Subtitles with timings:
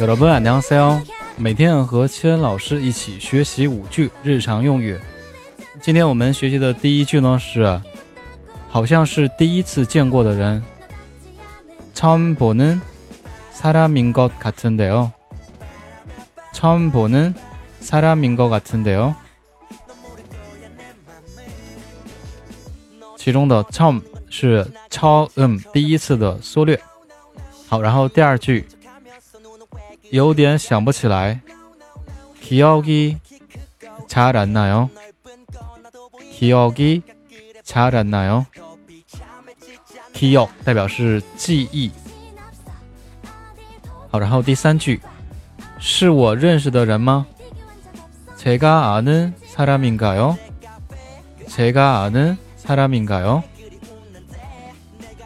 [0.00, 1.00] 有了不安良 C 哦，
[1.36, 4.96] 每天和千老师一起学习五句日常用语。
[5.80, 7.80] 今天我们学习的第一句呢是，
[8.68, 10.62] 好像是第一次见过的人。
[11.94, 15.12] 처음보는사람인것같은데 요。
[16.52, 19.14] 처음보는사람인것같은데 요。
[23.16, 26.80] 其中的처음是超嗯第一次的缩略。
[27.68, 28.64] 好，然后第二句
[30.10, 31.40] 有点想不起来。
[32.42, 34.88] 기억이잘안나 요。
[36.32, 38.46] 기억이잘안나 요。
[40.12, 41.90] 기억代表是记忆。
[44.08, 45.00] 好，然后第三句
[45.78, 47.26] 是我认识的人吗？
[48.36, 50.36] 제가아는사람인가 요？
[51.48, 53.42] 제가아는사람인가 요？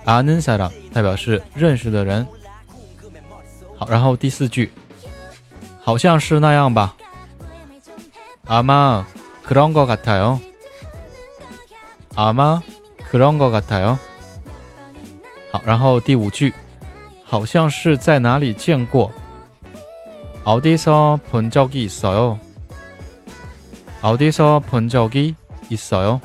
[0.07, 2.27] 아는사람代表是认识的人。
[3.77, 4.71] 好，然后第四句，
[5.83, 6.95] 好像是那样吧。
[8.47, 10.41] 아마그런것같아 요。
[12.15, 13.99] 아마그런것같아 요。
[15.53, 16.53] 好，然后第五句，
[17.25, 19.13] 好像是在哪里见过。
[20.45, 22.39] 어디서본적이있어 요。
[24.03, 25.31] 어디서본적이있어
[26.05, 26.21] 요。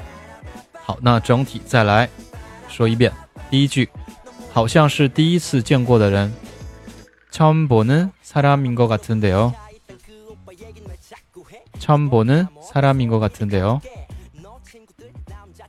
[0.84, 2.10] 好，那整体再来
[2.68, 3.12] 说一遍。
[3.50, 3.90] 第一句，
[4.52, 6.34] 好像是第一次见过的人。
[7.32, 9.54] 처음보는사람인것같은데 요。
[11.80, 13.82] 처음보는사람인것같은데 요。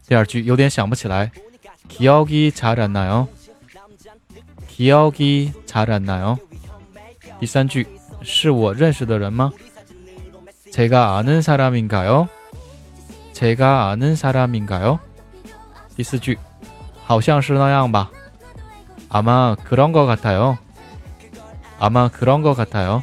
[0.06, 1.32] 第二句有点想不起来。
[1.88, 3.28] 기억이잘안나 요。
[4.69, 6.38] 기억이잘안나 요。
[7.41, 7.86] 第三句
[8.22, 9.50] 是我认识的人吗？
[10.70, 12.28] 제가아는사람인가 요？
[13.32, 14.98] 제가아는사람인가 요？
[15.96, 16.38] 第四句
[17.05, 18.10] 好像是那样吧。
[19.08, 20.58] 아마그런것같아 요。
[21.80, 23.03] 아마그런것같아 요。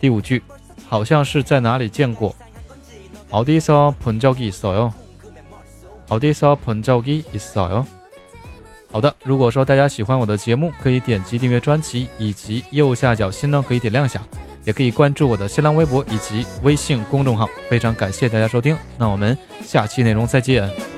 [0.00, 0.42] 第五句，
[0.88, 2.34] 好像是在哪里见过。
[3.30, 4.92] 어디서본적이있어 요。
[6.08, 7.84] 어디서본적이있어 요。
[8.90, 14.22] 好的，如果说大家喜欢我的节目，可以点击订阅专辑，以及右下角心呢可以点亮一下，
[14.64, 17.46] 也可以关注我的新浪微博以及微信公众号。
[17.68, 20.91] 非常感谢大家收听，那我们下期内容再见。